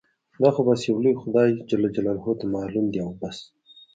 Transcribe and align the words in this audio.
دا 0.41 0.49
خو 0.53 0.61
بس 0.67 0.81
يو 0.89 0.97
لوی 1.03 1.15
خدای 1.21 1.49
ته 2.39 2.45
معلوم 2.55 2.85
دي 2.93 2.99
او 3.05 3.11
بس. 3.21 3.37